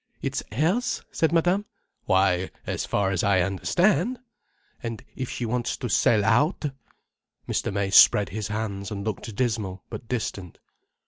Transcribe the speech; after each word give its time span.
"It's 0.23 0.41
hers?" 0.51 1.03
said 1.11 1.31
Madame. 1.31 1.65
"Why, 2.05 2.49
as 2.65 2.87
far 2.87 3.11
as 3.11 3.23
I 3.23 3.41
understand—" 3.41 4.17
"And 4.81 5.03
if 5.15 5.29
she 5.29 5.45
wants 5.45 5.77
to 5.77 5.89
sell 5.89 6.25
out—?" 6.25 6.71
Mr. 7.47 7.71
May 7.71 7.91
spread 7.91 8.29
his 8.29 8.47
hands, 8.47 8.89
and 8.89 9.05
looked 9.05 9.35
dismal, 9.35 9.83
but 9.91 10.07
distant. 10.07 10.57